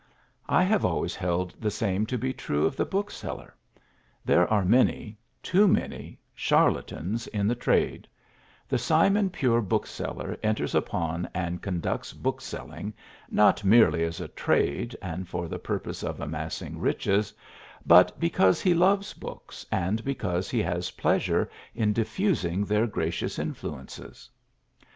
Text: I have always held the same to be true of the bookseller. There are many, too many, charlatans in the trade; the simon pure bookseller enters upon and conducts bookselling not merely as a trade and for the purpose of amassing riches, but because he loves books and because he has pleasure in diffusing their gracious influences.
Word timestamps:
I 0.49 0.63
have 0.63 0.83
always 0.83 1.13
held 1.15 1.53
the 1.61 1.69
same 1.69 2.07
to 2.07 2.17
be 2.17 2.33
true 2.33 2.65
of 2.65 2.75
the 2.75 2.87
bookseller. 2.87 3.53
There 4.25 4.51
are 4.51 4.65
many, 4.65 5.19
too 5.43 5.67
many, 5.67 6.17
charlatans 6.33 7.27
in 7.27 7.47
the 7.47 7.53
trade; 7.53 8.07
the 8.67 8.79
simon 8.79 9.29
pure 9.29 9.61
bookseller 9.61 10.39
enters 10.41 10.73
upon 10.73 11.29
and 11.35 11.61
conducts 11.61 12.13
bookselling 12.13 12.95
not 13.29 13.63
merely 13.63 14.03
as 14.03 14.19
a 14.19 14.27
trade 14.29 14.97
and 15.03 15.29
for 15.29 15.47
the 15.47 15.59
purpose 15.59 16.01
of 16.01 16.19
amassing 16.19 16.79
riches, 16.79 17.31
but 17.85 18.19
because 18.19 18.59
he 18.59 18.73
loves 18.73 19.13
books 19.13 19.67
and 19.71 20.03
because 20.03 20.49
he 20.49 20.63
has 20.63 20.89
pleasure 20.97 21.47
in 21.75 21.93
diffusing 21.93 22.65
their 22.65 22.87
gracious 22.87 23.37
influences. 23.37 24.31